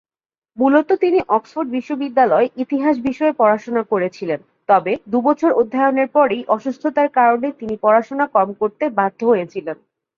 মূলত 0.57 0.89
তিনি 1.03 1.19
অক্সফোর্ড 1.29 1.67
বিশ্ববিদ্যালয়ে 1.71 2.51
ইতিহাস 2.63 2.95
বিষয়ে 3.07 3.33
পড়াশোনা 3.33 3.83
করেছিলেন, 3.91 4.39
তবে 4.69 4.91
দু'বছর 5.11 5.51
অধ্যয়নের 5.53 6.07
পরেই 6.15 6.43
অসুস্থতার 6.55 7.09
কারণে 7.17 7.47
তিনি 7.59 7.75
পড়াশুনা 7.83 8.25
কম 8.35 8.47
করতে 8.61 8.83
বাধ্য 8.99 9.19
হয়েছিলেন। 9.25 9.77